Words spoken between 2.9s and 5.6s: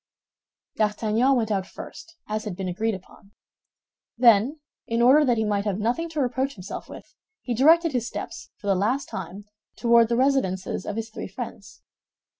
upon. Then, in order that he